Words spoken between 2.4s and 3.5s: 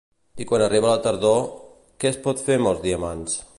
fer amb els diamants?